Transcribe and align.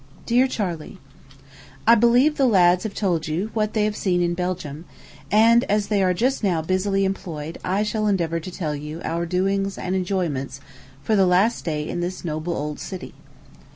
DEAR 0.25 0.47
CHARLEY: 0.47 0.97
I 1.85 1.93
believe 1.93 2.35
the 2.35 2.47
lads 2.47 2.85
have 2.85 2.95
told 2.95 3.27
you 3.27 3.51
what 3.53 3.73
they 3.73 3.85
have 3.85 3.95
seen 3.95 4.23
in 4.23 4.33
Belgium; 4.33 4.85
and 5.29 5.63
as 5.65 5.89
they 5.89 6.01
are 6.01 6.11
just 6.15 6.43
now 6.43 6.59
busily 6.63 7.05
employed, 7.05 7.59
I 7.63 7.83
shall 7.83 8.07
endeavor 8.07 8.39
to 8.39 8.49
tell 8.51 8.73
you 8.75 8.99
our 9.03 9.27
doings 9.27 9.77
and 9.77 9.93
enjoyments 9.95 10.59
for 11.03 11.15
the 11.15 11.27
last 11.27 11.65
day 11.65 11.87
in 11.87 11.99
this 11.99 12.25
noble 12.25 12.53
old 12.57 12.79
city. 12.79 13.13